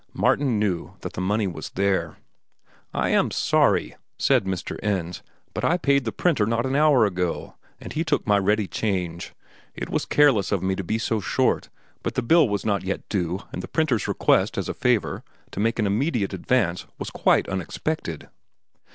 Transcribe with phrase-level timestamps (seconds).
[0.13, 2.17] Martin knew that the money was there.
[2.91, 4.79] "I am sorry," said Mr.
[4.81, 5.21] Ends,
[5.53, 9.35] "but I paid the printer not an hour ago, and he took my ready change.
[9.75, 11.69] It was careless of me to be so short;
[12.01, 15.59] but the bill was not yet due, and the printer's request, as a favor, to
[15.59, 18.27] make an immediate advance, was quite unexpected."